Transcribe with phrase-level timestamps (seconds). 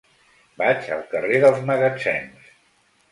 [0.61, 2.49] Vaig al carrer dels Magatzems.